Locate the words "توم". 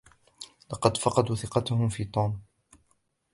2.05-2.41